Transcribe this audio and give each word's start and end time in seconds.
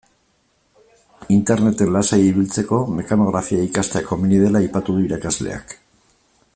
Interneten 1.35 1.91
lasai 1.97 2.19
ibiltzeko 2.29 2.79
mekanografia 2.95 3.67
ikastea 3.69 4.05
komeni 4.09 4.41
dela 4.45 4.63
aipatu 4.65 4.97
du 4.97 5.05
irakasleak. 5.11 5.77